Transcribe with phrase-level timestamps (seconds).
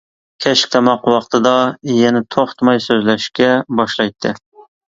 [0.45, 1.51] كەچلىك تاماق ۋاقتىدا
[1.97, 3.51] يەنە توختىماي سۆزلەشكە
[3.83, 4.37] باشلايتتى.